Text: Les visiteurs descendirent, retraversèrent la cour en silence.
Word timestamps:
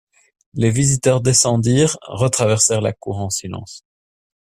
Les 0.55 0.71
visiteurs 0.71 1.21
descendirent, 1.21 1.95
retraversèrent 2.01 2.81
la 2.81 2.91
cour 2.91 3.19
en 3.19 3.29
silence. 3.29 3.83